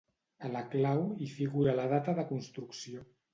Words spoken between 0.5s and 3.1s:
la clau hi figura la data de construcció.